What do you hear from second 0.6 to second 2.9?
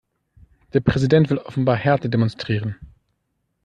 Der Präsident will offenbar Härte demonstrieren.